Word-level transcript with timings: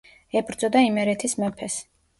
ებრძოდა 0.39 0.83
იმერეთის 0.87 1.39
მეფეს. 1.45 1.79